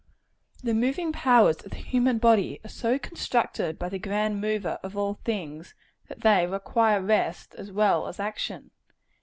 [0.63, 4.97] The moving powers of the human body are so constructed by the grand Mover of
[4.97, 5.75] all things,
[6.07, 8.71] that they require rest as well as action.